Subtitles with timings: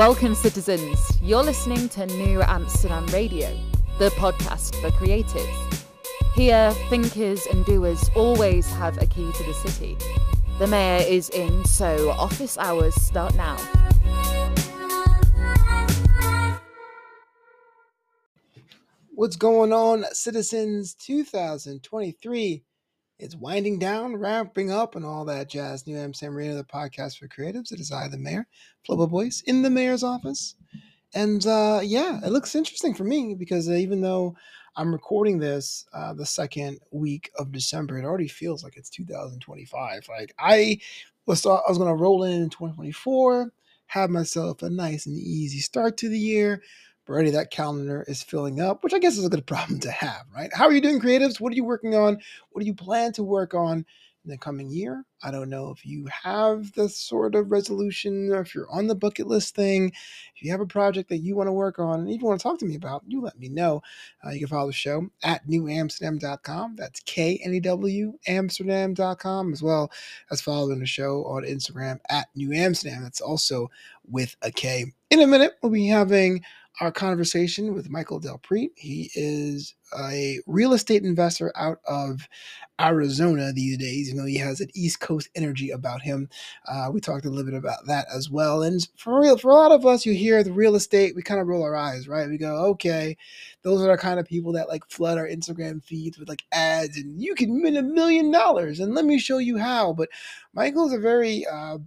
[0.00, 0.98] Welcome, citizens.
[1.22, 3.54] You're listening to New Amsterdam Radio,
[3.98, 5.84] the podcast for creatives.
[6.34, 9.98] Here, thinkers and doers always have a key to the city.
[10.58, 13.58] The mayor is in, so office hours start now.
[19.10, 20.94] What's going on, citizens?
[20.94, 22.62] 2023
[23.20, 25.86] it's winding down, wrapping up, and all that jazz.
[25.86, 27.70] New Amsterdam Radio, the podcast for creatives.
[27.70, 28.46] It is I, the mayor,
[28.88, 30.54] Flobo Boyce, in the mayor's office.
[31.14, 34.36] And uh, yeah, it looks interesting for me because uh, even though
[34.76, 40.06] I'm recording this uh, the second week of December, it already feels like it's 2025.
[40.08, 40.78] Like I
[41.26, 43.52] was, I was going to roll in 2024,
[43.86, 46.62] have myself a nice and easy start to the year
[47.10, 50.24] already that calendar is filling up, which I guess is a good problem to have,
[50.34, 50.50] right?
[50.52, 51.40] How are you doing, creatives?
[51.40, 52.18] What are you working on?
[52.50, 53.84] What do you plan to work on
[54.24, 55.04] in the coming year?
[55.22, 58.94] I don't know if you have the sort of resolution or if you're on the
[58.94, 59.92] bucket list thing.
[60.34, 62.42] If you have a project that you want to work on and even want to
[62.42, 63.82] talk to me about, you let me know.
[64.24, 66.76] Uh, you can follow the show at knewamsterdam.com.
[66.76, 69.90] That's K N E W Amsterdam.com, as well
[70.30, 73.02] as following the show on Instagram at knewamsterdam.
[73.02, 73.70] That's also
[74.08, 74.86] with a K.
[75.10, 76.42] In a minute, we'll be having
[76.80, 78.72] our conversation with Michael Del Prete.
[78.76, 82.26] He is a real estate investor out of
[82.80, 84.08] Arizona these days.
[84.08, 86.28] You know, he has an East Coast energy about him.
[86.66, 88.62] Uh, we talked a little bit about that as well.
[88.62, 91.40] And for real, for a lot of us, you hear the real estate, we kind
[91.40, 92.28] of roll our eyes, right?
[92.28, 93.16] We go, okay,
[93.62, 96.96] those are the kind of people that like flood our Instagram feeds with like ads,
[96.96, 99.92] and you can win a million dollars, and let me show you how.
[99.92, 100.08] But
[100.54, 101.78] Michael's a very uh,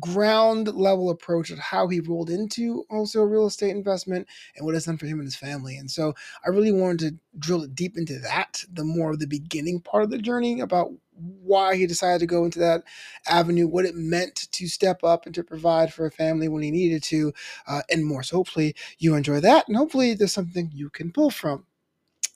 [0.00, 4.86] ground level approach of how he rolled into also real estate investment and what it's
[4.86, 5.76] done for him and his family.
[5.76, 6.14] And so
[6.44, 10.10] I really wanted to drill deep into that, the more of the beginning part of
[10.10, 12.82] the journey about why he decided to go into that
[13.26, 16.70] avenue, what it meant to step up and to provide for a family when he
[16.70, 17.32] needed to,
[17.66, 18.22] uh, and more.
[18.22, 21.64] So hopefully you enjoy that, and hopefully there's something you can pull from.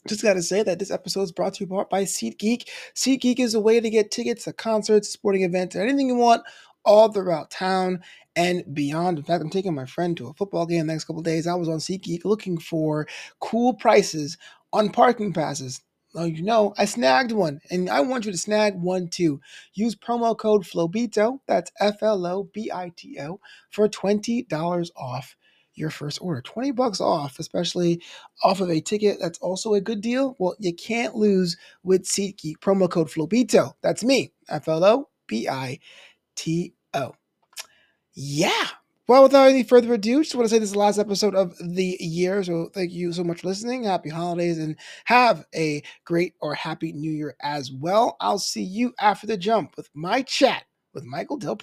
[0.08, 2.66] Just got to say that this episode is brought to you by SeatGeek.
[2.94, 6.42] SeatGeek is a way to get tickets to concerts, sporting events, or anything you want
[6.84, 8.02] all throughout town
[8.36, 9.18] and beyond.
[9.18, 11.46] In fact, I'm taking my friend to a football game the next couple days.
[11.46, 13.06] I was on SeatGeek looking for
[13.40, 14.38] cool prices
[14.72, 15.80] on parking passes.
[16.14, 19.40] Well, you know, I snagged one, and I want you to snag one too.
[19.74, 23.38] Use promo code FLOBITO, that's F L O B I T O,
[23.70, 25.36] for $20 off
[25.74, 26.42] your first order.
[26.42, 28.02] 20 bucks off, especially
[28.42, 30.34] off of a ticket that's also a good deal.
[30.40, 32.58] Well, you can't lose with SeatGeek.
[32.60, 33.74] Promo code FLOBITO.
[33.80, 35.78] That's me, F L O B I
[36.40, 37.14] T O.
[38.14, 38.68] Yeah.
[39.06, 41.54] Well, without any further ado, just want to say this is the last episode of
[41.58, 42.42] the year.
[42.42, 43.84] So thank you so much for listening.
[43.84, 44.74] Happy holidays and
[45.04, 48.16] have a great or happy new year as well.
[48.20, 50.64] I'll see you after the jump with my chat
[50.94, 51.56] with Michael Del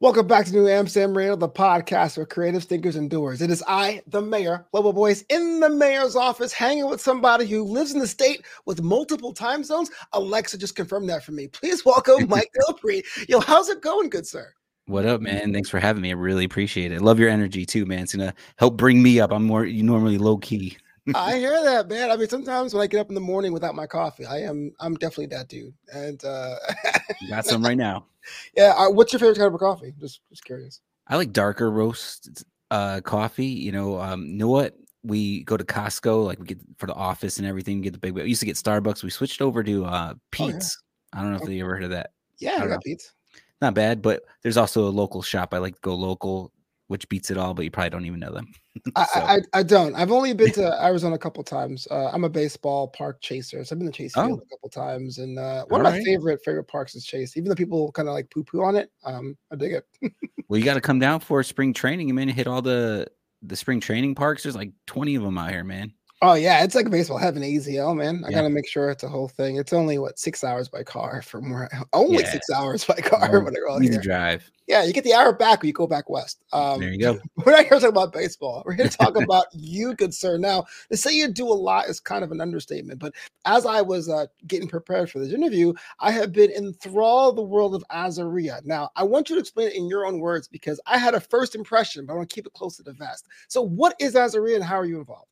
[0.00, 3.42] Welcome back to New Amsterdam Radio, the podcast for creative thinkers and doers.
[3.42, 7.64] It is I, the mayor, Flobo Boyce, in the mayor's office, hanging with somebody who
[7.64, 9.90] lives in the state with multiple time zones.
[10.12, 11.48] Alexa just confirmed that for me.
[11.48, 13.04] Please welcome Mike Del Prete.
[13.28, 14.54] Yo, how's it going, good sir?
[14.86, 15.52] What up, man?
[15.52, 16.10] Thanks for having me.
[16.10, 17.02] I really appreciate it.
[17.02, 18.04] Love your energy too, man.
[18.04, 19.32] It's gonna help bring me up.
[19.32, 20.76] I'm more you normally low key.
[21.16, 22.12] I hear that, man.
[22.12, 24.72] I mean, sometimes when I get up in the morning without my coffee, I am
[24.78, 25.74] I'm definitely that dude.
[25.92, 26.54] And uh
[27.28, 28.06] got some right now.
[28.56, 28.74] Yeah.
[28.76, 29.92] Uh, what's your favorite type of coffee?
[29.98, 30.80] Just just curious.
[31.06, 33.46] I like darker roast uh coffee.
[33.46, 34.76] You know, um, you know what?
[35.02, 38.12] We go to Costco, like we get for the office and everything, get the big
[38.14, 39.02] we used to get Starbucks.
[39.02, 40.76] We switched over to uh Pete's.
[41.14, 41.20] Oh, yeah.
[41.20, 42.10] I don't know if you ever heard of that.
[42.38, 43.12] Yeah, I, I got Pete's.
[43.60, 45.52] Not bad, but there's also a local shop.
[45.52, 46.52] I like to go local
[46.88, 48.52] which beats it all, but you probably don't even know them.
[48.86, 48.92] so.
[48.96, 49.94] I, I, I don't.
[49.94, 51.86] I've only been to Arizona a couple times.
[51.90, 54.42] Uh, I'm a baseball park chaser, so I've been to Chase Field oh.
[54.42, 56.04] a couple times, and uh, one all of my right.
[56.04, 57.36] favorite favorite parks is Chase.
[57.36, 59.84] Even though people kind of like poo poo on it, um, I dig it.
[60.48, 62.08] well, you got to come down for spring training.
[62.08, 63.06] You mean hit all the
[63.42, 64.42] the spring training parks.
[64.42, 65.92] There's like 20 of them out here, man.
[66.20, 67.78] Oh yeah, it's like baseball heaven easy.
[67.78, 68.38] Oh man, I yeah.
[68.38, 69.56] gotta make sure it's a whole thing.
[69.56, 72.32] It's only what six hours by car from where I, only yeah.
[72.32, 73.28] six hours by car.
[73.38, 74.00] Oh, when I easy here.
[74.00, 74.50] drive.
[74.66, 76.42] Yeah, you get the hour back when you go back west.
[76.52, 77.18] Um, there you go.
[77.36, 78.62] We're not here to talk about baseball.
[78.66, 80.38] We're here to talk about you, good sir.
[80.38, 82.98] Now, to say you do a lot is kind of an understatement.
[82.98, 87.42] But as I was uh, getting prepared for this interview, I have been enthralled the
[87.42, 88.64] world of AZREIA.
[88.64, 91.20] Now, I want you to explain it in your own words because I had a
[91.20, 93.26] first impression, but I want to keep it close to the vest.
[93.48, 95.27] So, what is AZREIA and how are you involved?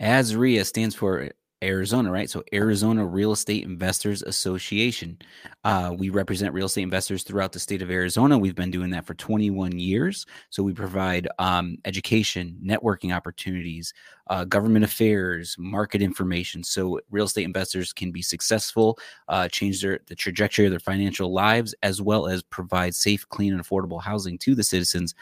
[0.00, 1.30] AZREIA stands for
[1.62, 2.28] Arizona, right?
[2.28, 5.18] So Arizona Real Estate Investors Association.
[5.64, 8.36] Uh, we represent real estate investors throughout the state of Arizona.
[8.36, 10.26] We've been doing that for 21 years.
[10.50, 13.94] So we provide um, education, networking opportunities,
[14.28, 18.98] uh, government affairs, market information, so real estate investors can be successful,
[19.28, 23.54] uh, change their the trajectory of their financial lives, as well as provide safe, clean,
[23.54, 25.14] and affordable housing to the citizens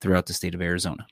[0.00, 1.06] throughout the state of Arizona.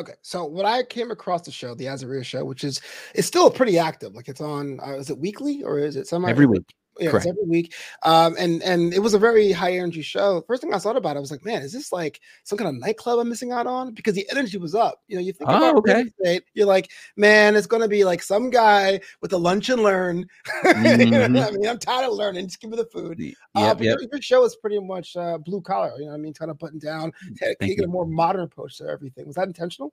[0.00, 2.80] Okay, so when I came across the show, the AZREIA show, which is
[3.14, 4.14] it's still pretty active.
[4.14, 6.74] Like it's on, uh, is it weekly or is it semi every week?
[6.98, 7.74] Yeah, it's every week.
[8.02, 10.42] Um, and and it was a very high energy show.
[10.46, 12.80] First thing I thought about, I was like, man, is this like some kind of
[12.80, 13.92] nightclub I'm missing out on?
[13.92, 15.02] Because the energy was up.
[15.08, 16.02] You know, you think oh, about okay.
[16.02, 20.26] estate, you're like, man, it's gonna be like some guy with a lunch and learn.
[20.64, 21.00] Mm-hmm.
[21.00, 21.66] you know I mean?
[21.66, 22.46] I'm tired of learning.
[22.46, 23.18] Just give me the food.
[23.18, 23.98] Yep, uh, but yep.
[24.00, 25.92] your, your show is pretty much uh, blue collar.
[25.98, 26.32] You know what I mean?
[26.32, 27.12] Kind of putting down,
[27.60, 27.84] taking you.
[27.84, 29.26] a more modern approach to everything.
[29.26, 29.92] Was that intentional?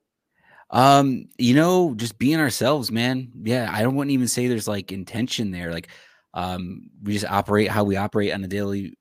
[0.70, 3.30] Um, you know, just being ourselves, man.
[3.42, 5.70] Yeah, I don't wouldn't even say there's like intention there.
[5.70, 5.88] Like,
[6.34, 8.94] um, we just operate how we operate on a daily.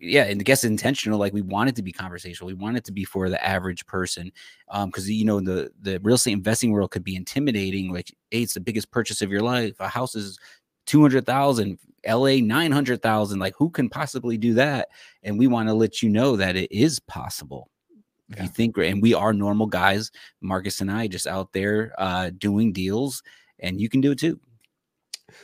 [0.00, 1.18] Yeah, and I guess intentional.
[1.18, 2.46] Like we want it to be conversational.
[2.48, 4.30] We want it to be for the average person,
[4.68, 7.92] um, because you know the the real estate investing world could be intimidating.
[7.92, 9.74] Like, hey, it's the biggest purchase of your life.
[9.80, 10.38] A house is
[10.86, 11.78] two hundred thousand.
[12.06, 13.38] LA nine hundred thousand.
[13.38, 14.88] Like, who can possibly do that?
[15.22, 17.70] And we want to let you know that it is possible
[18.30, 18.42] if Yeah.
[18.44, 20.10] you think and we are normal guys
[20.40, 23.22] marcus and i just out there uh doing deals
[23.58, 24.40] and you can do it too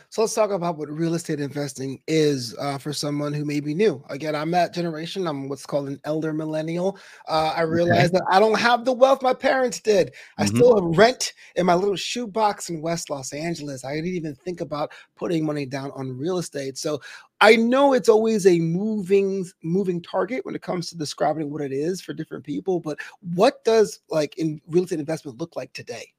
[0.08, 3.74] So let's talk about what real estate investing is uh, for someone who may be
[3.74, 4.02] new.
[4.08, 5.26] Again, I'm that generation.
[5.26, 6.98] I'm what's called an elder millennial.
[7.28, 10.12] Uh, I realize that I don't have the wealth my parents did.
[10.38, 10.48] I Mhm.
[10.48, 13.84] still have rent in my little shoebox in West Los Angeles.
[13.84, 16.78] I didn't even think about putting money down on real estate.
[16.78, 17.00] So
[17.40, 21.72] I know it's always a moving moving target when it comes to describing what it
[21.72, 22.80] is for different people.
[22.80, 22.98] But
[23.34, 26.12] what does like in real estate investment look like today?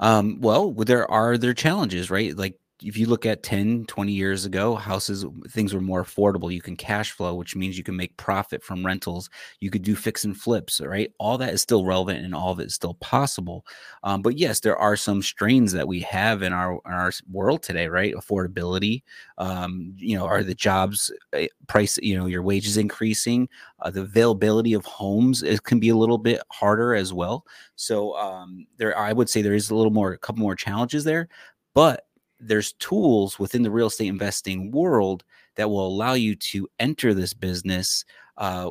[0.00, 4.44] um well there are their challenges right like if you look at 10 20 years
[4.44, 6.52] ago houses things were more affordable.
[6.52, 9.28] You can cash flow which means you can make profit from rentals.
[9.60, 11.12] You could do fix and flips right?
[11.18, 13.64] All that is still relevant and all of it is still possible.
[14.02, 17.62] Um, but yes there are some strains that we have in our in our world
[17.62, 18.14] today right?
[18.14, 19.02] Affordability
[19.38, 23.48] um, you know are the jobs uh, price you know your wages increasing
[23.80, 27.44] uh, the availability of homes it can be a little bit harder as well.
[27.76, 31.04] So um, there i would say there is a little more a couple more challenges
[31.04, 31.28] there
[31.74, 32.06] but
[32.40, 35.24] there's tools within the real estate investing world
[35.56, 38.04] that will allow you to enter this business
[38.36, 38.70] uh,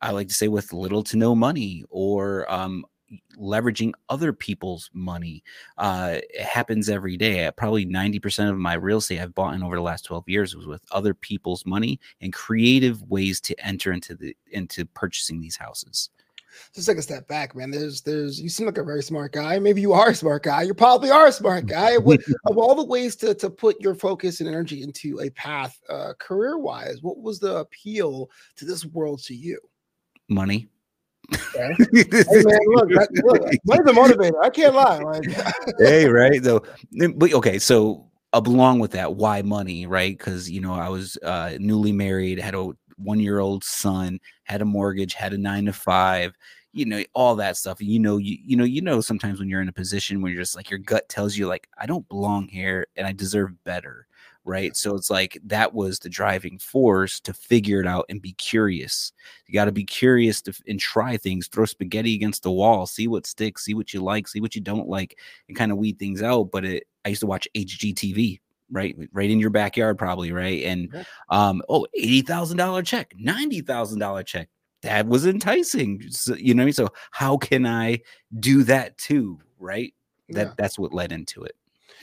[0.00, 2.84] i like to say with little to no money or um,
[3.38, 5.42] leveraging other people's money.
[5.76, 7.50] Uh, it happens every day.
[7.56, 10.66] Probably 90% of my real estate i've bought in over the last 12 years was
[10.66, 16.10] with other people's money and creative ways to enter into the into purchasing these houses
[16.74, 17.70] just take a step back, man.
[17.70, 18.40] There's, there's.
[18.40, 19.58] You seem like a very smart guy.
[19.58, 20.62] Maybe you are a smart guy.
[20.62, 21.96] You probably are a smart guy.
[21.98, 25.78] What, of all the ways to to put your focus and energy into a path,
[25.88, 29.58] uh, career wise, what was the appeal to this world to you?
[30.28, 30.68] money
[31.34, 31.74] Okay.
[32.02, 34.42] Hey, man, look, that, look, money's a motivator.
[34.42, 34.98] I can't lie.
[34.98, 35.24] Like,
[35.78, 36.42] hey, right?
[36.42, 36.64] So,
[37.16, 40.16] but okay, so along with that, why money, right?
[40.16, 44.18] Because you know, I was uh, newly married, had a one-year-old son,
[44.48, 46.34] had a mortgage, had a nine to five,
[46.72, 47.80] you know, all that stuff.
[47.80, 50.42] You know, you you know, you know, sometimes when you're in a position where you're
[50.42, 54.06] just like your gut tells you like, I don't belong here, and I deserve better.
[54.44, 54.74] Right.
[54.76, 59.12] So it's like that was the driving force to figure it out and be curious.
[59.46, 63.08] You got to be curious to, and try things, throw spaghetti against the wall, see
[63.08, 65.18] what sticks, see what you like, see what you don't like,
[65.48, 66.44] and kind of weed things out.
[66.50, 71.06] But it, I used to watch HGTV, right, right in your backyard, probably, right, and
[71.30, 74.48] um, oh, eighty thousand dollar check, ninety thousand dollar check,
[74.82, 76.02] that was enticing.
[76.10, 76.72] So, you know what I mean?
[76.74, 78.00] So how can I
[78.38, 79.92] do that too, right?
[80.30, 80.52] That Yeah.
[80.56, 81.56] that's what led into it.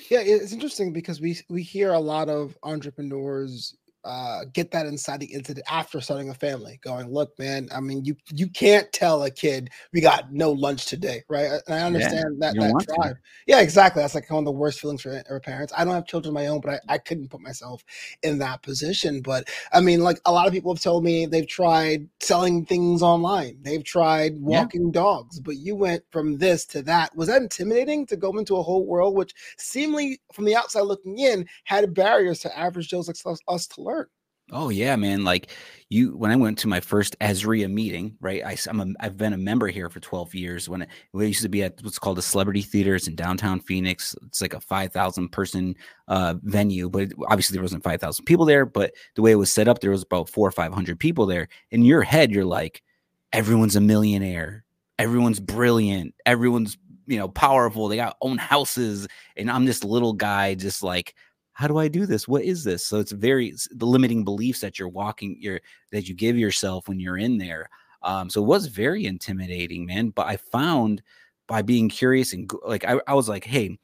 [0.09, 5.29] Yeah, it's interesting because we we hear a lot of entrepreneurs uh, get that inciting
[5.31, 9.31] incident after starting a family, going, "Look, man, I mean, you you can't tell a
[9.31, 12.95] kid we got no lunch today, right?" And I understand that that to.
[12.95, 13.15] drive.
[13.47, 14.01] Yeah, exactly.
[14.01, 15.73] That's like one of the worst feelings for, for parents.
[15.75, 17.83] I don't have children of my own, but I, I couldn't put myself
[18.23, 19.21] in that position.
[19.21, 23.01] But I mean, like a lot of people have told me they've tried selling things
[23.01, 24.67] online, they've tried Yeah.
[24.67, 27.15] walking dogs, but you went from this to that.
[27.15, 31.17] Was that intimidating to go into a whole world which seemingly from the outside looking
[31.19, 33.94] in had barriers to average Joes like us to learn?
[34.51, 35.23] Oh yeah, man.
[35.23, 35.51] Like
[35.89, 38.43] you, when I went to my first AZREIA meeting, right?
[38.45, 40.69] I, am a, I've been a member here for 12 years.
[40.69, 44.15] When it, we used to be at what's called the Celebrity Theaters in downtown Phoenix,
[44.27, 45.75] it's like a 5,000 person
[46.07, 48.67] uh, venue, but it, obviously there wasn't 5,000 people there.
[48.67, 51.47] But the way it was set up, there was about four or 500 people there.
[51.71, 52.83] In your head, you're like,
[53.33, 54.63] everyone's a millionaire,
[54.99, 57.87] everyone's brilliant, everyone's you know, powerful.
[57.87, 61.15] They got own houses, and I'm this little guy, just like,
[61.55, 62.27] how do I do this?
[62.27, 62.85] What is this?
[62.85, 66.87] So it's very it's the limiting beliefs that you're walking, your that you give yourself
[66.87, 67.69] when you're in there.
[68.03, 70.09] Um, so it was very intimidating, man.
[70.09, 71.01] But I found
[71.47, 73.79] by being curious and like I, I was like, hey,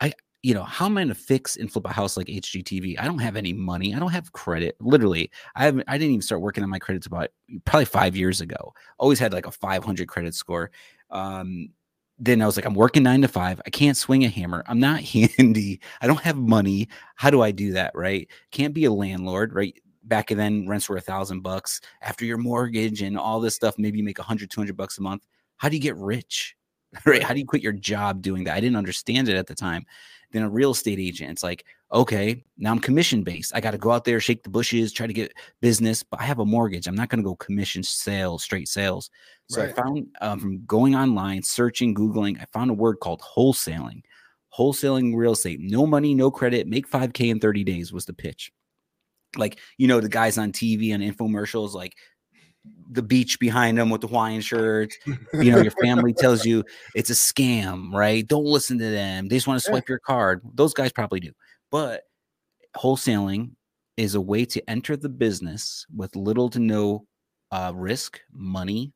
[0.00, 3.00] I you know, how am I to fix and flip a house like HGTV?
[3.00, 3.94] I don't have any money.
[3.94, 4.76] I don't have credit.
[4.78, 5.84] Literally, I haven't.
[5.88, 7.30] I didn't even start working on my credits about
[7.64, 8.74] probably five years ago.
[8.98, 10.70] Always had like a 500 credit score.
[11.10, 11.70] Um,
[12.18, 13.60] then I was like, I'm working nine to five.
[13.66, 14.64] I can't swing a hammer.
[14.66, 15.80] I'm not handy.
[16.00, 16.88] I don't have money.
[17.16, 17.92] How do I do that?
[17.94, 18.28] Right?
[18.50, 19.54] Can't be a landlord.
[19.54, 19.74] Right?
[20.04, 21.80] Back then, rents were a thousand bucks.
[22.00, 24.98] After your mortgage and all this stuff, maybe you make a hundred, two hundred bucks
[24.98, 25.26] a month.
[25.56, 26.56] How do you get rich?
[27.04, 27.22] Right?
[27.22, 28.54] How do you quit your job doing that?
[28.54, 29.84] I didn't understand it at the time.
[30.30, 33.52] Then a real estate agent, it's like, okay, now I'm commission based.
[33.54, 36.24] I got to go out there, shake the bushes, try to get business, but I
[36.24, 36.86] have a mortgage.
[36.86, 39.10] I'm not going to go commission sales, straight sales.
[39.48, 39.70] So right.
[39.70, 44.02] I found um, from going online, searching, Googling, I found a word called wholesaling.
[44.56, 48.50] Wholesaling real estate, no money, no credit, make 5K in 30 days was the pitch.
[49.36, 51.94] Like, you know, the guys on TV and infomercials, like
[52.90, 54.96] the beach behind them with the Hawaiian shirts.
[55.06, 56.64] You know, your family tells you
[56.94, 58.26] it's a scam, right?
[58.26, 59.28] Don't listen to them.
[59.28, 60.40] They just want to swipe your card.
[60.54, 61.32] Those guys probably do.
[61.70, 62.04] But
[62.76, 63.52] wholesaling
[63.96, 67.06] is a way to enter the business with little to no
[67.50, 68.92] uh, risk, money,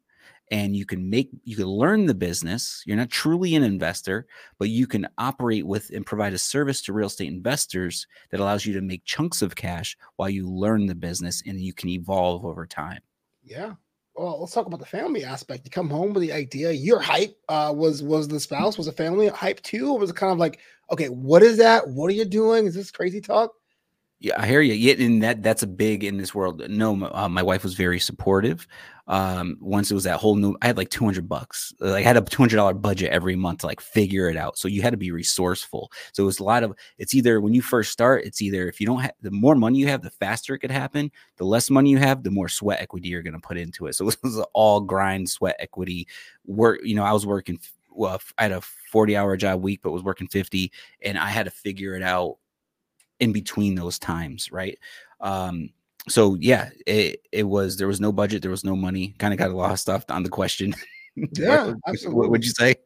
[0.51, 2.83] and you can make you can learn the business.
[2.85, 4.27] You're not truly an investor,
[4.59, 8.67] but you can operate with and provide a service to real estate investors that allows
[8.67, 12.45] you to make chunks of cash while you learn the business and you can evolve
[12.45, 13.01] over time.
[13.45, 13.75] Yeah.
[14.17, 15.65] Well, let's talk about the family aspect.
[15.65, 16.73] You come home with the idea.
[16.73, 20.17] Your hype uh, was was the spouse was a family hype too, or was it
[20.17, 20.59] kind of like,
[20.91, 21.89] okay, what is that?
[21.89, 22.67] What are you doing?
[22.67, 23.53] Is this crazy talk?
[24.23, 24.75] Yeah, I hear you.
[24.75, 26.63] Yeah, and that that's a big in this world.
[26.69, 28.67] No, uh, my wife was very supportive.
[29.07, 31.73] Um, once it was that whole new, I had like two hundred bucks.
[31.81, 34.59] Like I had a two hundred dollar budget every month to like figure it out.
[34.59, 35.91] So you had to be resourceful.
[36.13, 36.75] So it was a lot of.
[36.99, 39.79] It's either when you first start, it's either if you don't have the more money
[39.79, 41.11] you have, the faster it could happen.
[41.39, 43.95] The less money you have, the more sweat equity you're going to put into it.
[43.95, 46.07] So it was all grind, sweat equity
[46.45, 46.81] work.
[46.85, 47.59] You know, I was working.
[48.01, 51.45] Well, I had a forty hour job week, but was working fifty, and I had
[51.45, 52.39] to figure it out
[53.21, 54.79] in between those times, right?
[55.21, 55.69] Um,
[56.09, 59.15] so yeah, it it was there was no budget, there was no money.
[59.19, 60.75] Kind of got lost off on the question.
[61.37, 62.19] Yeah, absolutely.
[62.19, 62.77] What would you say?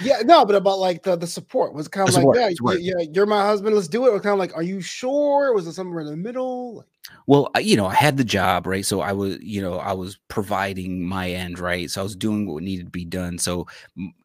[0.00, 2.80] yeah, no, but about like the the support was kind of like, support, yeah, support.
[2.80, 3.74] yeah, you're my husband.
[3.74, 4.10] Let's do it.
[4.10, 5.52] Or kind of like, are you sure?
[5.52, 6.76] Was it somewhere in the middle?
[6.76, 6.86] Like,
[7.26, 8.84] well, you know, I had the job, right?
[8.84, 11.90] So I was, you know, I was providing my end, right?
[11.90, 13.38] So I was doing what needed to be done.
[13.38, 13.66] So,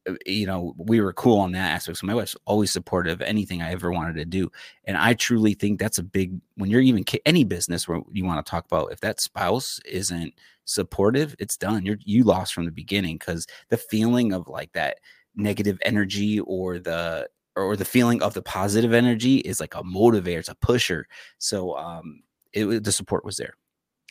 [0.08, 2.00] uh, you know, we were cool on that aspect.
[2.00, 4.52] So my wife's always supportive of anything I ever wanted to do.
[4.86, 8.46] And I truly think that's a big, when you're even any business where you want
[8.46, 10.34] to talk about, if that spouse isn't
[10.66, 11.86] supportive, it's done.
[11.86, 15.00] You're, you lost from the beginning because the feeling of like that
[15.36, 20.40] negative energy or the, or the feeling of the positive energy is like a motivator,
[20.40, 21.08] it's a pusher.
[21.38, 22.22] So, um,
[22.54, 23.56] it, the support was there.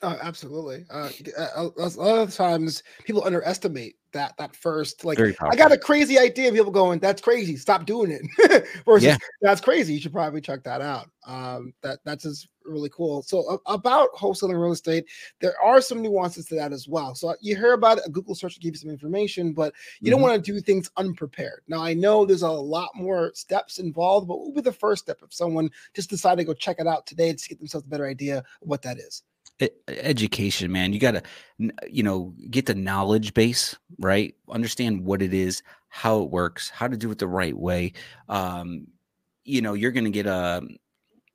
[0.03, 0.87] Oh, absolutely.
[0.89, 1.11] Uh,
[1.57, 6.51] a lot of times people underestimate that that first like I got a crazy idea.
[6.53, 7.57] People going, "That's crazy.
[7.57, 9.19] Stop doing it." Versus, yeah.
[9.43, 9.93] "That's crazy.
[9.93, 13.23] You should probably check that out." Um, that that's just really cool.
[13.23, 15.07] So about wholesaling real estate,
[15.41, 17.15] there are some nuances to that as well.
[17.15, 20.07] So you hear about it, a Google search to give you some information, but you
[20.07, 20.13] mm-hmm.
[20.13, 21.63] don't want to do things unprepared.
[21.69, 25.05] Now I know there's a lot more steps involved, but what would be the first
[25.05, 27.91] step if someone just decided to go check it out today to get themselves a
[27.91, 29.23] better idea of what that is?
[29.89, 31.23] education man you got to
[31.87, 36.89] you know get the knowledge base right understand what it is how it works how
[36.89, 37.93] to do it the right way
[38.29, 38.87] um
[39.45, 40.63] you know you're going to get a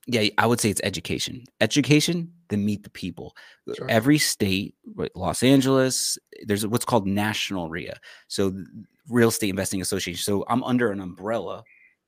[0.06, 3.36] yeah i would say it's education education then meet the people
[3.76, 3.90] sure.
[3.90, 4.76] every state
[5.16, 7.98] los angeles there's what's called national REIA
[8.28, 8.54] so
[9.10, 11.64] real estate investing association so i'm under an umbrella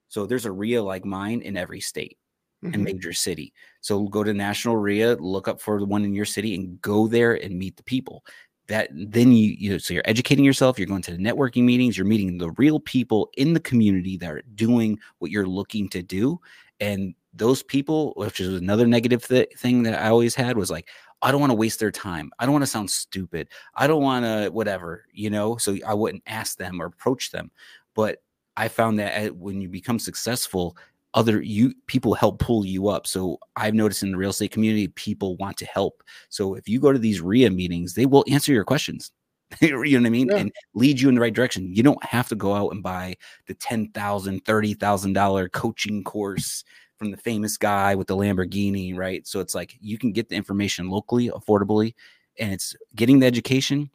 [0.10, 2.18] so there's a REIA like mine in every state
[2.64, 2.74] mm-hmm.
[2.74, 3.54] and major city.
[3.82, 7.08] So go to National REIA, look up for the one in your city, and go
[7.08, 8.24] there and meet the people.
[8.68, 10.78] That then you you know so you're educating yourself.
[10.78, 11.98] You're going to the networking meetings.
[11.98, 16.04] You're meeting the real people in the community that are doing what you're looking to
[16.04, 16.40] do,
[16.82, 20.90] and those people, which is another negative th- thing that I always had, was like,
[21.22, 22.32] I don't want to waste their time.
[22.40, 23.50] I don't want to sound stupid.
[23.76, 25.58] I don't want to whatever, you know.
[25.58, 27.52] So I wouldn't ask them or approach them.
[27.96, 28.22] But
[28.56, 30.78] I found that eh, when you become successful,
[31.14, 33.08] other you people help pull you up.
[33.08, 36.04] So I've noticed in the real estate community, people want to help.
[36.30, 39.12] So if you go to these REIA meetings, they will answer your questions.
[39.62, 40.28] you know what I mean?
[40.30, 40.38] Yeah.
[40.38, 41.74] And lead you in the right direction.
[41.74, 43.16] You don't have to go out and buy
[43.48, 46.64] the $10,000, $30,000 coaching course
[46.98, 49.26] from the famous guy with the Lamborghini, right?
[49.28, 51.94] So it's like you can get the information locally, affordably,
[52.40, 53.90] and it's getting the education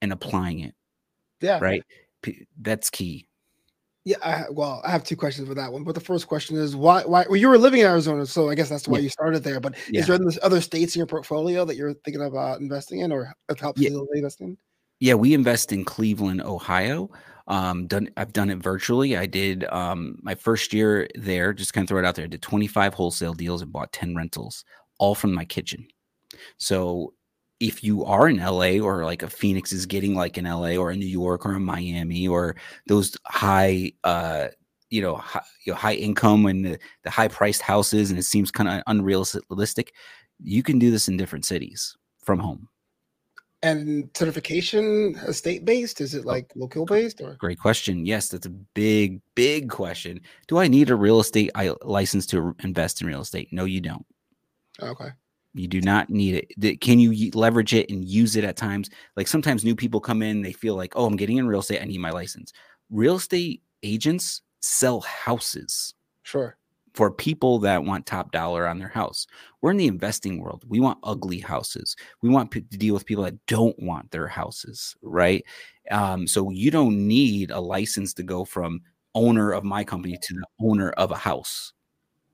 [0.00, 0.74] and applying it.
[1.40, 1.58] Yeah.
[1.60, 1.82] Right.
[2.60, 3.26] That's key.
[4.04, 5.84] Yeah, I, well, I have two questions for that one.
[5.84, 7.02] But the first question is why?
[7.02, 7.26] Why?
[7.28, 9.04] Well, you were living in Arizona, so I guess that's why Yeah.
[9.04, 9.60] you started there.
[9.60, 10.00] But Yeah.
[10.00, 13.60] is there other states in your portfolio that you're thinking about investing in, or have
[13.60, 13.90] helped Yeah.
[13.90, 14.56] you invest in?
[15.00, 17.10] Yeah, we invest in Cleveland, Ohio.
[17.48, 19.16] Um, done I've done it virtually.
[19.16, 22.26] I did um my first year there, just kind of throw it out there.
[22.26, 24.64] I did 25 wholesale deals and bought 10 rentals,
[24.98, 25.86] all from my kitchen.
[26.58, 27.14] So
[27.60, 30.92] if you are in LA or like a Phoenix is getting like in LA or
[30.92, 34.48] in New York or in Miami or those high uh
[34.90, 38.22] you know, high, you know, high income and the, the high priced houses and it
[38.22, 39.92] seems kind of unrealistic,
[40.42, 42.68] you can do this in different cities from home.
[43.62, 46.00] And certification uh, state based?
[46.00, 47.34] Is it Oh, like local based or?
[47.34, 48.06] Great question.
[48.06, 50.20] Yes, that's a big, big question.
[50.46, 51.50] Do I need a real estate
[51.82, 53.48] license to invest in real estate?
[53.52, 54.06] No, you don't.
[54.80, 55.08] Okay.
[55.54, 56.80] You do not need it.
[56.80, 58.90] Can you leverage it and use it at times?
[59.16, 61.82] Like sometimes new people come in, they feel like, oh, I'm getting in real estate.
[61.82, 62.52] I need my license.
[62.90, 66.56] Real estate agents sell houses Sure.
[66.94, 69.26] For people that want top dollar on their house.
[69.60, 70.64] We're in the investing world.
[70.68, 71.96] We want ugly houses.
[72.22, 75.44] We want pe- to deal with people that don't want their houses, right?
[75.90, 78.80] Um, so you don't need a license to go from
[79.14, 81.72] owner of my company to the owner of a house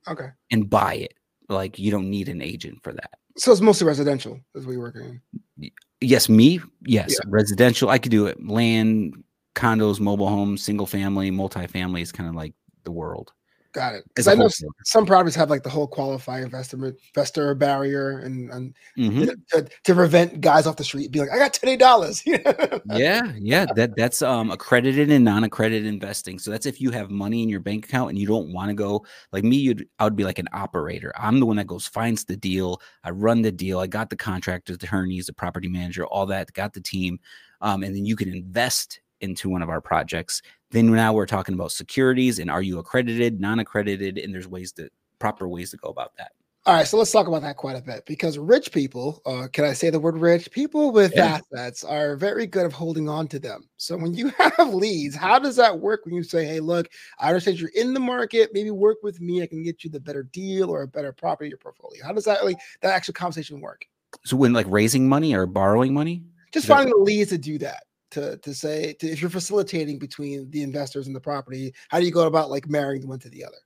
[0.09, 0.29] Okay.
[0.51, 1.15] and buy it.
[1.49, 3.11] Like you don't need an agent for that.
[3.37, 5.21] So it's mostly residential is what you're working
[5.61, 5.71] in.
[6.01, 7.19] Yes, me, yes, Yeah.
[7.29, 7.91] residential.
[7.91, 8.45] I could do it.
[8.45, 9.23] Land,
[9.55, 13.33] condos, mobile homes, single family, multifamily is kind of like the world.
[13.75, 13.99] Got it.
[13.99, 14.71] As Because I know wholesaler.
[14.85, 19.37] some properties have like the whole qualifying investor investor barrier and, and Mhm.
[19.49, 22.23] to, to prevent guys off the street being like, I got twenty dollars.
[22.87, 27.43] yeah yeah that that's um accredited and non-accredited investing so that's if you have money
[27.43, 30.15] in your bank account and you don't want to go like me you'd i would
[30.17, 33.51] be like an operator i'm the one that goes finds the deal i run the
[33.51, 37.19] deal i got the contractors the attorneys the property manager all that got the team
[37.61, 41.55] um, and then you can invest into one of our projects then now we're talking
[41.55, 44.89] about securities and are you accredited non-accredited and there's ways to
[45.19, 46.33] proper ways to go about that
[46.67, 49.67] All right, so let's talk about that quite a bit because rich people, uh, can
[49.67, 50.51] I say the word rich?
[50.51, 51.37] People with Yeah.
[51.37, 53.69] assets are very good of holding on to them.
[53.77, 56.89] So when you have leads, how does that work when you say, hey, look,
[57.19, 60.01] I understand you're in the market, maybe work with me, I can get you the
[60.01, 62.03] better deal or a better property in your portfolio.
[62.03, 63.85] How does that like that actual conversation work?
[64.25, 66.23] so when like raising money or borrowing money
[66.53, 67.83] Just finding the leads to do that.
[68.15, 72.07] To, to say to, if you're facilitating between the investors and the property, how do
[72.07, 73.57] you go about like marrying the one to the other?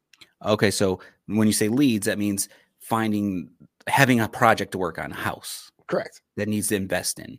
[0.45, 3.51] Okay, so when you say leads, that means finding
[3.87, 6.21] having a project to work on, a house Correct.
[6.37, 7.39] that needs to invest in.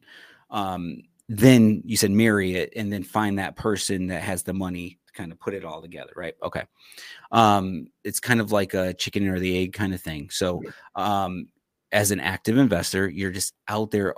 [0.50, 4.98] Um, then you said marry it and then find that person that has the money
[5.06, 6.34] to kind of put it all together, right?
[6.42, 6.64] Okay.
[7.32, 10.30] Um, it's kind of like a chicken or the egg kind of thing.
[10.32, 10.62] So
[10.96, 11.48] um
[11.92, 14.14] as an active investor, you're just out there.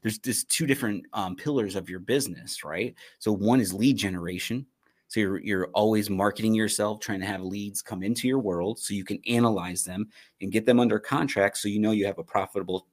[0.00, 2.94] There's just two different um, pillars of your business, right?
[3.18, 4.66] So one is lead generation.
[5.08, 8.94] So you're you're always marketing yourself, trying to have leads come into your world so
[8.94, 10.08] you can analyze them
[10.40, 12.86] and get them under contract so you know you have a profitable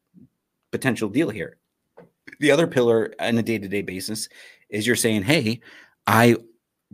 [0.71, 1.57] potential deal here.
[2.39, 4.27] The other pillar on a day-to-day basis
[4.69, 5.61] is you're saying, "Hey,
[6.05, 6.35] I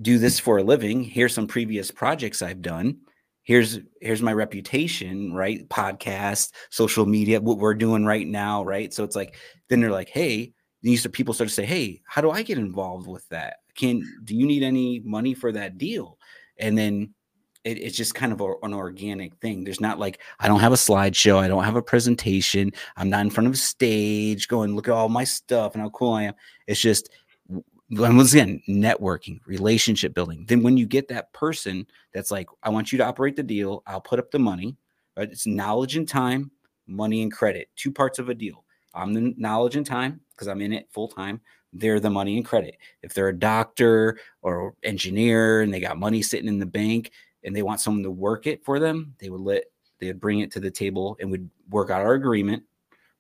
[0.01, 1.03] do this for a living.
[1.03, 2.97] Here's some previous projects I've done.
[3.45, 5.67] Here's here's my reputation, right?
[5.69, 8.91] Podcast, social media, what we're doing right now, right?
[8.91, 9.35] So it's like
[9.69, 13.07] then they're like, "Hey, these people start to say, "Hey, how do I get involved
[13.07, 13.57] with that?
[13.75, 16.17] Can do you need any money for that deal?"
[16.57, 17.13] And then
[17.63, 19.63] it, it's just kind of a, an organic thing.
[19.63, 23.21] There's not like I don't have a slideshow, I don't have a presentation, I'm not
[23.21, 26.23] in front of a stage going, "Look at all my stuff and how cool I
[26.23, 26.33] am."
[26.65, 27.11] It's just
[27.91, 30.45] once again networking, relationship building.
[30.47, 33.83] Then when you get that person that's like, "I want you to operate the deal,
[33.85, 34.77] I'll put up the money."
[35.15, 35.31] Right?
[35.31, 36.51] It's knowledge and time,
[36.87, 38.65] money and credit, two parts of a deal.
[38.93, 41.41] I'm the knowledge and time because I'm in it full time.
[41.73, 42.77] They're the money and credit.
[43.01, 47.11] If they're a doctor or engineer and they got money sitting in the bank
[47.43, 49.65] and they want someone to work it for them, they would let
[49.99, 52.63] they would bring it to the table and would work out our agreement.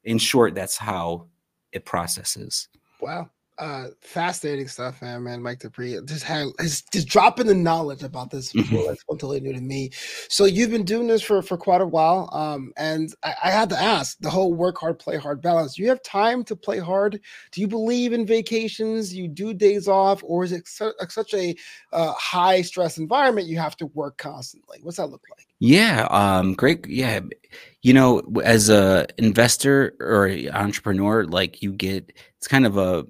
[0.03, 1.27] In short, that's how
[1.71, 2.69] it processes.
[3.01, 3.29] Wow.
[3.57, 5.41] Uh fascinating stuff, man, man.
[5.41, 8.69] Mike Del Prete just had just dropping the knowledge about this Mhm.
[8.69, 9.91] world that's totally new to me.
[10.27, 12.29] So you've been doing this for for quite a while.
[12.33, 15.75] Um, and I, I had to ask the whole work hard, play hard balance.
[15.75, 17.21] Do you have time to play hard?
[17.53, 19.13] Do you believe in vacations?
[19.15, 21.55] You do days off, or is it su- uh, such a
[21.93, 24.79] uh, high stress environment you have to work constantly?
[24.81, 25.47] What's that look like?
[25.59, 26.85] Yeah, um, great.
[26.87, 27.21] Yeah,
[27.81, 33.05] you know, as a investor or entrepreneur, like you get, it's kind of a,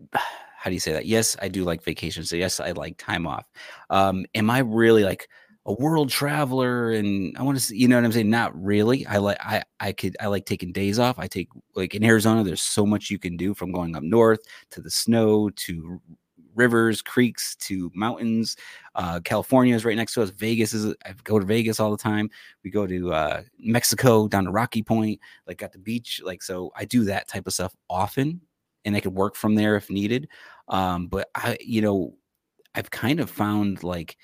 [0.12, 1.06] how do you say that?
[1.06, 2.30] Yes, I do like vacations.
[2.30, 3.48] So yes, I like time off.
[3.90, 5.28] Um, am I really like
[5.66, 6.90] a world traveler?
[6.92, 8.30] And I want to, see, you know what I'm saying?
[8.30, 9.06] Not really.
[9.06, 11.18] I like, I, I could, I like taking days off.
[11.18, 14.40] I take like in Arizona, there's so much you can do from going up north
[14.70, 16.00] to the snow to
[16.58, 18.56] rivers, creeks to mountains.
[18.94, 20.30] Uh, California is right next to us.
[20.30, 20.94] Vegas is.
[21.06, 22.28] I go to Vegas all the time.
[22.64, 26.20] We go to uh, Mexico down to Rocky Point, like at the beach.
[26.22, 28.40] Like so, I do that type of stuff often,
[28.88, 30.28] and I could work from there if needed.
[30.68, 32.14] Um, but I, you know,
[32.74, 34.16] I've kind of found like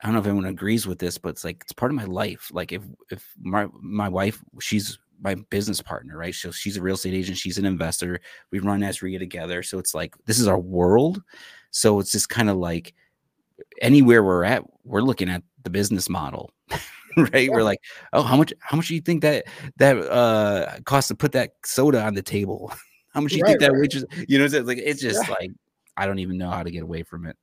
[0.00, 2.04] I don't know if anyone agrees with this, but it's like it's part of my
[2.04, 2.50] life.
[2.52, 6.34] Like if if my my wife, she's my business partner, right?
[6.34, 8.20] So she's a real estate agent, she's an investor.
[8.50, 9.62] We run AZREIA together.
[9.62, 11.22] So it's like this is our world.
[11.70, 12.94] So it's just kind of like
[13.80, 16.50] anywhere we're at, we're looking at the business model.
[17.16, 17.48] right?
[17.48, 17.50] Yeah.
[17.50, 17.80] We're like,
[18.12, 19.44] oh, how much how much do you think that
[19.76, 22.72] that uh costs to put that soda on the table?
[23.12, 23.80] How much you right, think that right.
[23.80, 25.34] waitress, you know, it's like it's just yeah.
[25.38, 25.50] like
[25.96, 27.36] I don't even know how to get away from it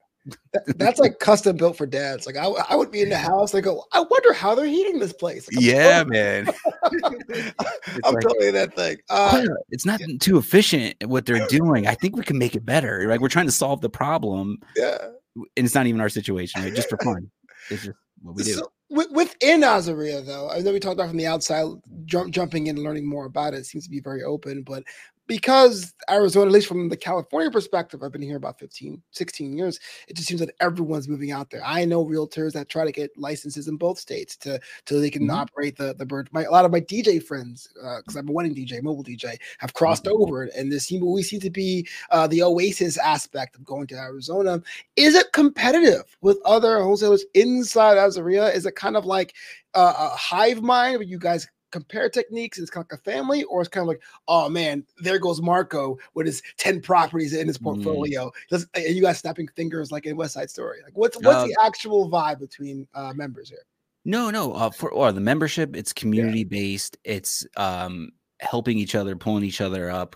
[0.54, 2.26] that, that's like custom built for dads.
[2.26, 3.52] Like I, I would be in the house.
[3.52, 5.48] They go, I wonder how they're heating this place.
[5.52, 6.50] Like, yeah, man.
[6.84, 8.98] I'm like, telling you that thing.
[9.10, 10.18] Uh, it's not yeah.
[10.20, 11.88] too efficient what they're doing.
[11.88, 13.08] I think we can make it better.
[13.08, 14.58] Like we're trying to solve the problem.
[14.76, 14.98] Yeah.
[15.36, 16.74] And it's not even our situation, right?
[16.74, 17.30] Just for fun.
[17.70, 18.54] It's just what we do.
[18.54, 21.68] So, within AZREIA, though, I know we talked about from the outside,
[22.06, 24.64] jump, jumping in and learning more about it seems to be very open.
[24.64, 24.84] But
[25.30, 29.80] because Arizona, at least from the California perspective, I've been here about 15, 16 years.
[30.08, 31.62] It just seems that everyone's moving out there.
[31.64, 35.28] I know realtors that try to get licenses in both states to so they can
[35.28, 35.38] mm-hmm.
[35.38, 36.30] operate the the bird.
[36.34, 39.38] My a lot of my DJ friends, because uh, I'm a wedding DJ, mobile DJ,
[39.60, 40.20] have crossed mm-hmm.
[40.20, 43.96] over, and this seem we seem to be uh, the oasis aspect of going to
[43.96, 44.60] Arizona.
[44.96, 48.56] Is it competitive with other wholesalers inside AZREIA?
[48.56, 49.36] Is it kind of like
[49.76, 53.04] uh, a hive mind where you guys compare techniques and it's kind of like a
[53.04, 57.34] family or it's kind of like oh man there goes marco with his 10 properties
[57.34, 57.64] in his mm.
[57.64, 58.32] portfolio.
[58.52, 58.68] Mm.
[58.76, 60.80] and you guys snapping fingers like in west side story.
[60.84, 63.66] Like what's what's uh, the actual vibe between uh members here?
[64.06, 69.16] No no uh, for or the membership it's community based it's um helping each other
[69.16, 70.16] pulling each other up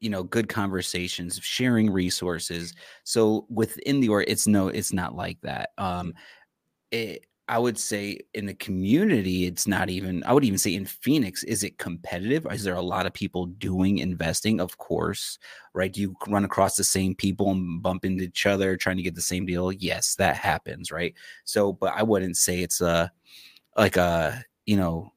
[0.00, 2.74] you know good conversations sharing resources.
[3.04, 5.70] So within the or it's no it's not like that.
[5.78, 6.14] Um
[6.90, 10.86] it, I would say in the community, it's not even, I would even say in
[10.86, 12.46] Phoenix, is it competitive?
[12.50, 14.60] Is there a lot of people doing investing?
[14.60, 15.38] Of course,
[15.74, 15.92] right?
[15.92, 19.14] Do you run across the same people and bump into each other trying to get
[19.14, 19.72] the same deal?
[19.72, 21.14] Yes, that happens, right?
[21.44, 23.12] So, but I wouldn't say it's a,
[23.76, 25.12] like a, you know,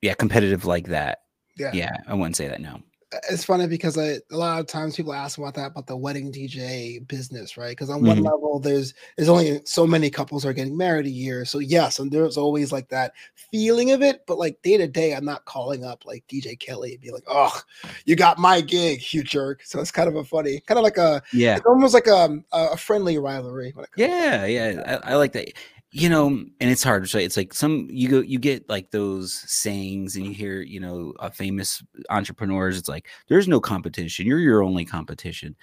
[0.00, 1.18] yeah, competitive like that.
[1.58, 1.72] Yeah.
[1.74, 1.96] Yeah.
[2.06, 2.80] I wouldn't say that, no
[3.28, 6.30] it's funny because I, a lot of times people ask about that about the wedding
[6.30, 7.70] DJ business, right?
[7.70, 8.08] Because on mm-hmm.
[8.08, 11.98] one level, there's there's only so many couples are getting married a year, so yes,
[11.98, 14.24] and there's always like that feeling of it.
[14.26, 17.24] But like day to day, I'm not calling up like DJ Kelly and be like,
[17.26, 17.60] "Oh,
[18.04, 20.98] you got my gig, you jerk." So it's kind of a funny, kind of like
[20.98, 23.74] a yeah, it's almost like a a friendly rivalry.
[23.96, 25.52] yeah, yeah, I, I like that
[25.92, 30.14] you know and it's hard it's like some you go you get like those sayings
[30.14, 34.62] and you hear you know uh, famous entrepreneurs it's like there's no competition you're your
[34.62, 35.56] only competition.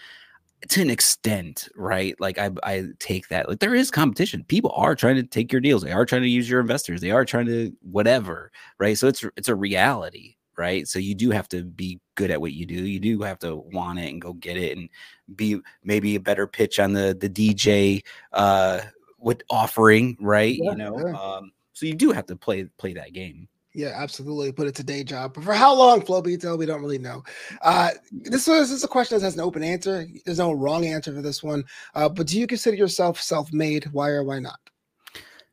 [0.69, 2.19] To an extent right?
[2.19, 4.43] Like i i take that like there is competition.
[4.47, 7.11] People are trying to take your deals they are trying to use your investors they
[7.11, 8.97] are trying to whatever right?
[8.97, 10.87] So it's it's a reality right?
[10.87, 13.57] So you do have to be good at what you do you do have to
[13.57, 14.89] want it and go get it and
[15.35, 18.81] be maybe a better pitch on the the dj uh
[19.19, 20.57] with offering, right?
[20.61, 21.19] Yeah, you know, yeah.
[21.19, 23.47] um, so you do have to play play that game.
[23.73, 24.51] Yeah, absolutely.
[24.51, 25.35] But it's a day job.
[25.35, 27.23] But for how long, Flobito, we don't really know.
[27.61, 30.07] Uh, this was this is a question that has an open answer.
[30.25, 31.63] There's no wrong answer for this one.
[31.93, 33.85] Uh, but do you consider yourself self-made?
[33.91, 34.59] Why or why not?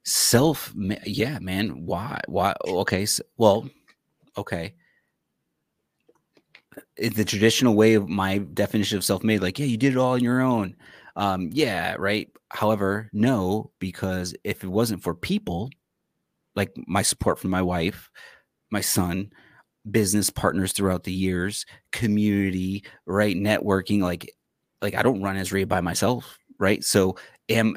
[0.04, 0.72] Self,
[1.04, 1.84] yeah, man.
[1.84, 2.18] Why?
[2.26, 2.54] Why?
[2.66, 3.04] Okay.
[3.04, 3.68] So, well,
[4.38, 4.74] okay.
[6.96, 10.24] The traditional way of my definition of self-made, like, yeah, you did it all on
[10.24, 10.76] your own.
[11.16, 12.28] Um, yeah, right.
[12.50, 15.70] However, no, because if it wasn't for people,
[16.56, 18.10] like my support from my wife,
[18.70, 19.32] my son,
[19.90, 24.30] business partners throughout the years, community, right, networking, like
[24.82, 26.84] like I don't run AZREIA by myself, right?
[26.84, 27.16] So
[27.48, 27.76] am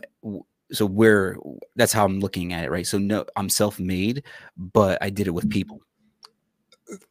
[0.71, 1.37] so we're
[1.75, 2.87] that's how I'm looking at it, right?
[2.87, 4.23] So no, I'm self-made,
[4.57, 5.81] but I did it with people.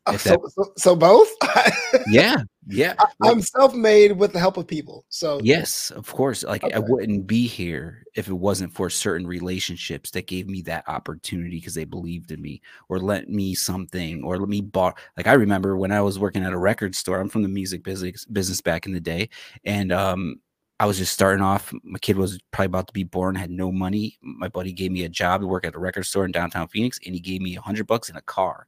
[0.07, 1.29] Uh, so, so, so, both
[2.07, 6.65] yeah yeah I, am self-made with the help of people so yes of course like
[6.65, 6.75] okay.
[6.75, 11.59] i wouldn't be here if it wasn't for certain relationships that gave me that opportunity
[11.59, 15.35] because they believed in me or let me something or let me bar like i
[15.35, 18.63] remember when i was working at a record store i'm from the music business business
[18.63, 19.29] back in the day
[19.65, 20.41] and um
[20.79, 21.73] I was just starting off.
[21.83, 24.19] My kid was probably about to be born, had no money.
[24.21, 26.99] My buddy gave me a job to work at a record store in downtown Phoenix,
[27.07, 28.67] and he gave me a hundred bucks in a car.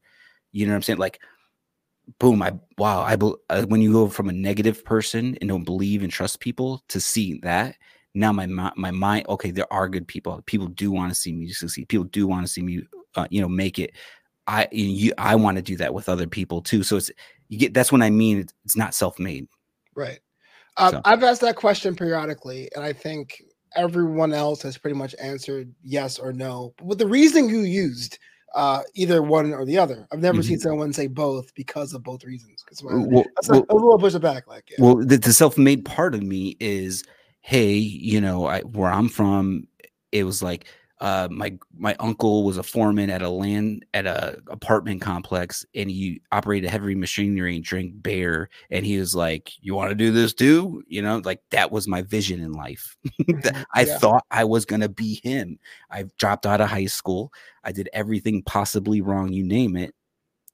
[0.53, 0.99] You know what I'm saying?
[0.99, 1.21] Like,
[2.19, 2.43] boom!
[2.43, 3.01] I wow!
[3.01, 3.17] I
[3.51, 7.01] uh, when you go from a negative person and don't believe and trust people to
[7.01, 7.77] see that
[8.15, 9.27] now my my mind.
[9.29, 10.41] Okay, there are good people.
[10.47, 11.89] People do want to see me succeed.
[11.89, 12.83] People do want to see me,
[13.15, 13.93] uh, you know, make it.
[14.47, 16.83] I you I want to do that with other people too.
[16.83, 17.11] So it's
[17.49, 18.41] you get that's what I mean.
[18.41, 19.47] It's, it's not self made.
[19.95, 20.21] Right.
[20.77, 21.01] Uh, so.
[21.05, 23.43] I've asked that question periodically, and I think
[23.77, 26.73] everyone else has pretty much answered yes or no.
[26.79, 28.19] But with the reasoning you used,
[28.55, 30.07] uh, either one or the other.
[30.13, 30.49] I've never mm-hmm.
[30.49, 32.63] seen someone say both because of both reasons.
[32.65, 34.77] Because well, well, a, a little push it back, like yeah.
[34.79, 37.05] well, the, the self-made part of me is,
[37.41, 39.67] hey, you know, I, where I'm from,
[40.13, 40.67] it was like
[41.01, 45.91] uh, my my uncle was a foreman at a land at a apartment complex, and
[45.91, 48.51] he operated heavy machinery and drank beer.
[48.71, 51.87] And he was like, "You want to do this too?" You know, like that was
[51.87, 52.97] my vision in life.
[53.29, 53.63] Mm-hmm.
[53.75, 53.99] I yeah.
[53.99, 55.59] thought I was gonna be him.
[55.91, 57.33] I dropped out of high school.
[57.63, 59.33] I did everything possibly wrong.
[59.33, 59.95] You name it.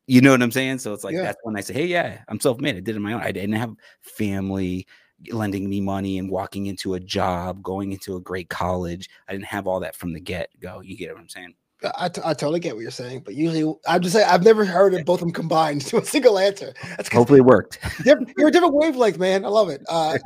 [0.07, 0.79] You know what I'm saying?
[0.79, 1.23] So it's like yeah.
[1.23, 2.77] that's when I say, "Hey, yeah, I'm self-made.
[2.77, 3.21] I did it on my own.
[3.21, 4.87] I didn't have family."
[5.31, 9.09] Lending me money and walking into a job, going into a great college.
[9.29, 10.81] I didn't have all that from the get go.
[10.81, 11.55] You get what I'm saying?
[11.99, 14.65] I, t- I totally get what you're saying, but usually I'm just saying I've never
[14.65, 16.73] heard of both of them combined to a single answer.
[16.97, 17.79] That's hopefully it worked.
[18.05, 19.45] you're a different wavelength, man.
[19.45, 19.83] I love it.
[19.89, 20.19] Uh,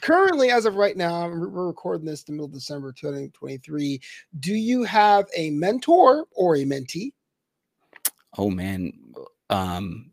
[0.00, 4.00] currently, as of right now, we're recording this in the middle of December 2023.
[4.40, 7.12] Do you have a mentor or a mentee?
[8.36, 8.92] Oh man,
[9.50, 10.10] um,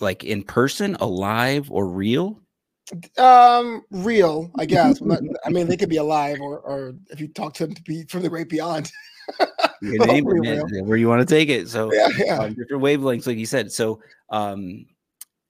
[0.00, 2.40] like in person, alive or real?
[3.18, 5.00] Um, real, I guess.
[5.00, 7.82] Not, I mean, they could be alive, or or if you talk to them to
[7.82, 8.90] be from the great beyond.
[9.80, 11.68] Where you want to take it.
[11.68, 12.38] So yeah, yeah.
[12.38, 13.70] Um, different wavelengths, like you said.
[13.70, 14.00] So
[14.30, 14.86] um,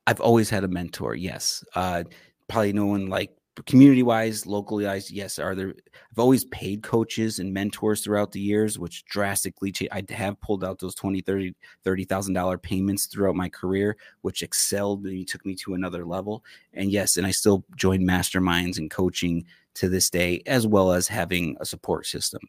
[0.06, 1.14] I've always had a mentor.
[1.14, 2.04] Yes, uh,
[2.48, 3.30] probably no one like
[3.66, 5.74] community wise, locally wise, yes, are there?
[6.10, 10.78] I've always paid coaches and mentors throughout the years, which drastically I have pulled out
[10.78, 16.04] those 20, 30, $30,000 payments throughout my career, which excelled me, took me to another
[16.04, 16.44] level.
[16.72, 19.44] And yes, and I still join masterminds and coaching
[19.74, 22.40] to this day, as well as having a support system.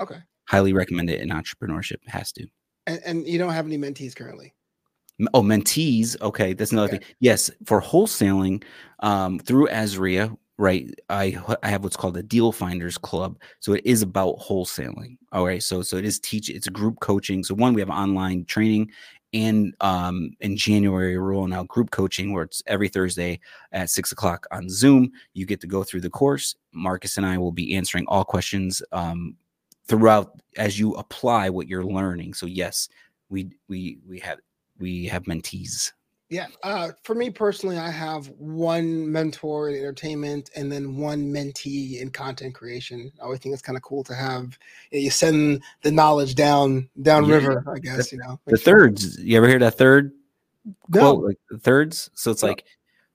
[0.00, 0.18] Okay.
[0.46, 1.98] Highly recommend it in entrepreneurship.
[2.06, 2.46] Has to.
[2.86, 4.54] And, and you don't have any mentees currently?
[5.34, 6.20] Oh, mentees.
[6.20, 6.98] Okay, that's another okay.
[6.98, 7.14] thing.
[7.20, 8.64] Yes, for wholesaling
[9.00, 10.88] um, through AZREIA, right?
[11.08, 13.38] I I have what's called a deal finders club.
[13.60, 15.18] So it is about wholesaling.
[15.32, 15.62] All right.
[15.62, 16.48] So so it is teach.
[16.48, 17.44] It's group coaching.
[17.44, 18.90] So one, we have online training,
[19.32, 23.40] and um, in January, we're rolling out group coaching where it's every Thursday
[23.72, 25.10] at six o'clock on Zoom.
[25.34, 26.54] You get to go through the course.
[26.72, 29.36] Marcus and I will be answering all questions um,
[29.86, 32.34] throughout as you apply what you're learning.
[32.34, 32.88] So yes,
[33.30, 34.38] we we we have
[34.78, 35.92] we have mentees?
[36.32, 42.00] Yeah, uh, for me personally, I have one mentor in entertainment and then one mentee
[42.00, 43.12] in content creation.
[43.20, 44.58] I always think it's kind of cool to have
[44.90, 47.34] you send the knowledge down down yeah.
[47.34, 47.64] river.
[47.68, 48.64] I guess the, you know the sure.
[48.64, 49.18] thirds.
[49.18, 50.12] You ever hear that third
[50.88, 51.00] no.
[51.00, 51.24] quote?
[51.24, 52.08] Like the thirds.
[52.14, 52.48] So it's no.
[52.48, 52.64] like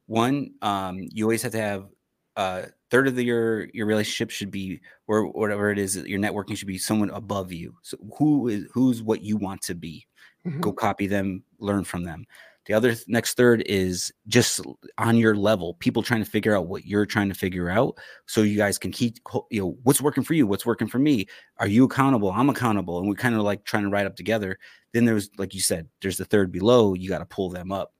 [0.06, 0.52] one.
[0.62, 1.88] Um, you always have to have
[2.36, 6.56] uh third of the, your your relationship should be or whatever it is your networking
[6.56, 10.06] should be someone above you so who is who's what you want to be
[10.46, 10.60] mm-hmm.
[10.60, 12.26] go copy them, learn from them.
[12.66, 14.60] The other th- next third is just
[14.98, 17.98] on your level, people trying to figure out what you're trying to figure out.
[18.26, 19.20] So you guys can keep,
[19.50, 20.46] you know, what's working for you?
[20.46, 21.28] What's working for me?
[21.60, 22.30] Are you accountable?
[22.30, 23.00] I'm accountable.
[23.00, 24.60] And we kind of like trying to ride up together.
[24.92, 26.94] Then there's, like you said, there's the third below.
[26.94, 27.94] You got to pull them up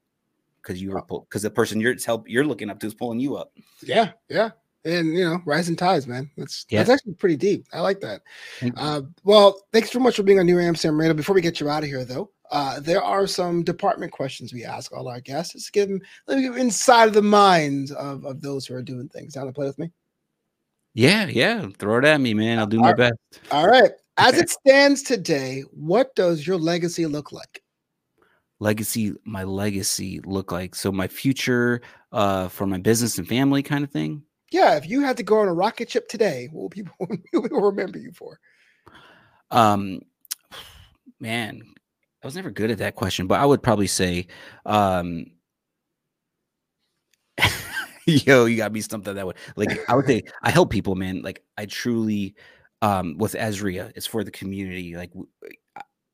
[0.62, 3.38] because you were because the person you're help you're looking up to is pulling you
[3.38, 3.54] up.
[3.82, 4.50] Yeah, yeah
[4.88, 6.30] and you know, rising tides, man.
[6.38, 6.80] That's yeah.
[6.80, 7.66] that's actually pretty deep.
[7.74, 8.22] I like that.
[8.76, 11.14] Uh, well, thanks so much for being on New Amsterdam Radio.
[11.14, 14.64] Before we get you out of here, though, uh, there are some department questions we
[14.64, 15.56] ask all our guests.
[15.56, 18.82] Let's give them, let me give inside of the minds of, of those who are
[18.82, 19.34] doing things.
[19.34, 19.92] Down to play with me?
[20.94, 21.68] Yeah, yeah.
[21.78, 22.58] Throw it at me, man.
[22.60, 23.16] I'll do my best.
[23.52, 23.92] All right.
[24.18, 27.62] As it stands today, what does your legacy look like?
[28.60, 33.84] Legacy, my legacy look like so my future uh for my business and family kind
[33.84, 34.24] of thing.
[34.52, 36.96] Yeah, if you had to go on a rocket ship today, what will people
[37.34, 38.40] will remember you for?
[39.52, 40.02] Um
[41.20, 41.62] man,
[42.24, 44.28] I was never good at that question, but I would probably say,
[44.66, 45.28] um,
[48.06, 51.22] yo, you got me something that would Like I would say, I help people, man.
[51.22, 52.36] Like I truly,
[52.82, 54.96] um, with AZREIA, it's for the community.
[54.96, 55.12] Like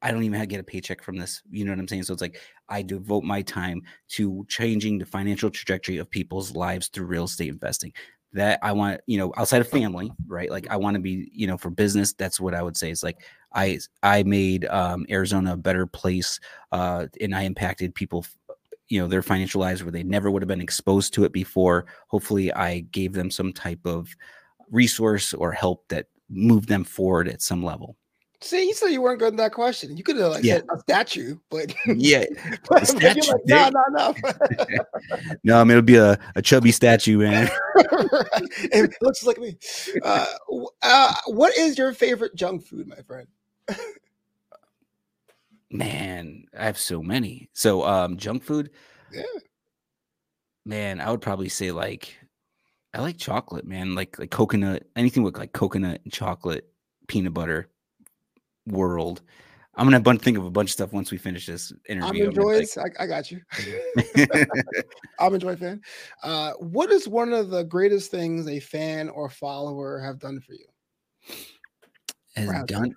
[0.01, 1.41] I don't even get a paycheck from this.
[1.49, 2.03] You know what I'm saying?
[2.03, 6.89] So it's like I devote my time to changing the financial trajectory of people's lives
[6.89, 7.93] through real estate investing
[8.33, 10.49] that I want, you know, outside of family, right?
[10.49, 12.89] Like I want to be, you know, for business, that's what I would say.
[12.89, 16.39] It's like I I made um, Arizona a better place,
[16.71, 18.25] uh, and I impacted people,
[18.87, 21.85] you know, their financial lives where they never would have been exposed to it before.
[22.07, 24.09] Hopefully, I gave them some type of
[24.71, 27.95] resource or help that moved them forward at some level.
[28.43, 29.95] See, you said you weren't good at that question.
[29.95, 30.55] You could have like yeah.
[30.55, 32.25] said a statue, but yeah,
[32.69, 33.21] but, statue.
[33.31, 34.15] Like, no, no, no.
[35.45, 37.49] no, I mean it'll be a, a chubby statue, man.
[37.75, 39.57] it looks like me.
[40.03, 40.25] Uh,
[40.81, 43.27] uh, what is your favorite junk food, my friend?
[45.71, 47.49] man, I have so many.
[47.53, 48.71] So, um, junk food.
[49.11, 49.23] Yeah.
[50.65, 52.13] man, I would probably say like
[52.93, 53.95] I like chocolate, man.
[53.95, 56.67] Like like coconut, anything with like coconut and chocolate,
[57.07, 57.69] peanut butter
[58.67, 59.21] world.
[59.75, 62.31] I'm gonna bunch, think of a bunch of stuff once we finish this interview.
[62.31, 62.99] Joys, like...
[62.99, 63.41] I, I, got you.
[65.19, 65.81] Almond Joy fan.
[66.21, 70.53] Uh, what is one of the greatest things a fan or follower have done for
[70.53, 70.65] you?
[72.35, 72.93] Has done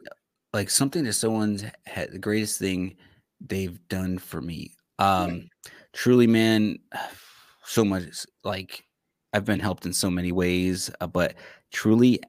[0.53, 2.97] like something that someone's had the greatest thing
[3.41, 4.75] they've done for me.
[4.99, 5.51] Um, right.
[5.93, 6.79] truly, man,
[7.65, 8.85] so much like
[9.33, 11.35] I've been helped in so many ways, uh, but
[11.73, 12.21] truly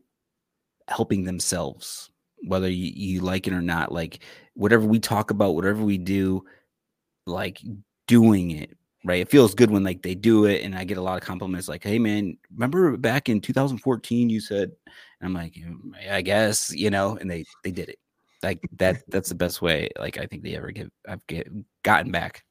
[0.87, 2.09] helping themselves
[2.43, 4.23] whether you, you like it or not like
[4.53, 6.43] whatever we talk about whatever we do
[7.25, 7.61] like
[8.07, 9.21] doing it right?
[9.21, 11.67] It feels good when like they do it and i get a lot of compliments
[11.67, 14.71] like hey man remember back in 2014 you said
[15.21, 15.77] and i'm like mm,
[16.11, 17.99] i guess you know and they they did it.
[18.43, 21.47] Like that that's the best way like i think they ever get i've get,
[21.83, 22.43] gotten back.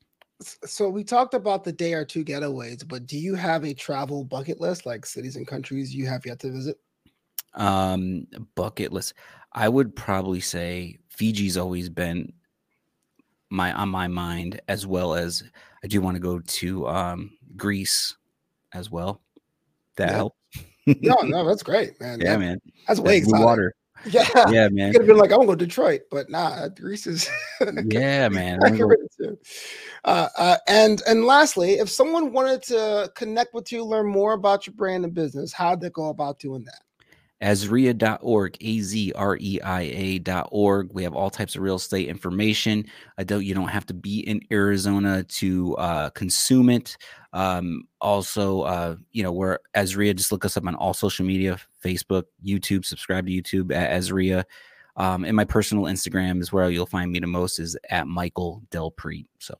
[0.42, 4.24] So we talked about the day or two getaways but do you have a travel
[4.24, 6.78] bucket list like cities and countries you have yet to visit
[7.56, 9.14] um bucket list
[9.52, 12.32] I would probably say Fiji's always been
[13.50, 15.42] my on my mind as well as
[15.82, 18.16] I do want to go to um, Greece
[18.72, 19.22] as well.
[19.96, 20.16] That yeah.
[20.16, 20.36] helps.
[20.86, 22.20] no, no, that's great, man.
[22.20, 22.60] Yeah, that, man.
[22.86, 23.44] That's way exciting.
[23.44, 23.74] Water.
[24.04, 24.92] Yeah, yeah, man.
[24.92, 27.28] Could have been like, I want to go to Detroit, but nah, Greece is.
[27.86, 28.60] yeah, man.
[30.04, 34.66] Uh, uh, and and lastly, if someone wanted to connect with you, learn more about
[34.66, 36.82] your brand and business, how'd they go about doing that?
[37.42, 40.90] Azreia.org, A Z R E I A.org.
[40.92, 42.86] We have all types of real estate information.
[43.18, 46.96] I don't, you don't have to be in Arizona to uh, consume it.
[47.32, 50.16] Um, also, uh, you know, we're Azreia.
[50.16, 54.44] Just look us up on all social media Facebook, YouTube, subscribe to YouTube at AZREIA.
[54.96, 58.62] Um, and my personal Instagram is where you'll find me the most is at Michael
[58.70, 59.28] Del Prete.
[59.38, 59.54] So,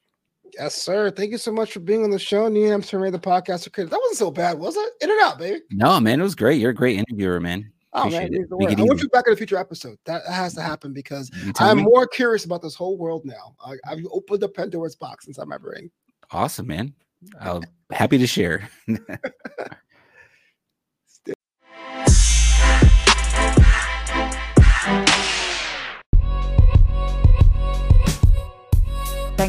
[0.58, 1.10] Yes, sir.
[1.10, 2.48] Thank you so much for being on the show.
[2.48, 3.70] Knew Amsterdam Radio, the podcast.
[3.74, 4.92] That wasn't so bad, was it?
[5.02, 5.60] In and out, baby.
[5.70, 6.60] No, man, it was great.
[6.60, 7.70] You're a great interviewer, man.
[7.92, 8.46] Oh man, it.
[8.50, 9.98] I want you back in a future episode.
[10.04, 11.82] That has to happen because I'm me.
[11.82, 13.54] more curious about this whole world now.
[13.64, 15.90] I, have opened the Pandora's box inside my brain.
[16.30, 16.94] Awesome, man.
[17.40, 18.68] I'm happy to share.